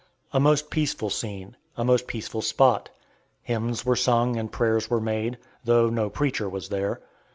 [0.33, 2.89] A most peaceful scene; a most peaceful spot.
[3.43, 7.01] Hymns were sung and prayers were made, though no preacher was there.